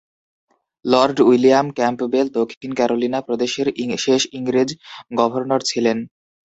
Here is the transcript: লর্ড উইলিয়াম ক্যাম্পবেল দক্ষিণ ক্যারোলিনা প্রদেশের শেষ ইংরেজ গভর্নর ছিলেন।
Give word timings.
লর্ড 0.85 1.17
উইলিয়াম 1.27 1.67
ক্যাম্পবেল 1.77 2.27
দক্ষিণ 2.39 2.71
ক্যারোলিনা 2.77 3.19
প্রদেশের 3.27 3.67
শেষ 4.05 4.21
ইংরেজ 4.37 4.69
গভর্নর 5.19 5.61
ছিলেন। 5.69 5.97